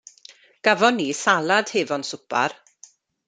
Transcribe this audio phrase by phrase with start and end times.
[0.67, 2.51] Gafon ni salad hefo'n swpar.